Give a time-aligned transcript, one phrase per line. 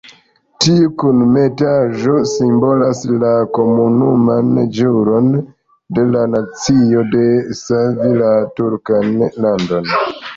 [0.63, 5.27] Tiu kunmetaĵo simbolas la komunan ĵuron
[5.99, 9.13] de la nacio por savi la turkan
[9.47, 9.93] landon.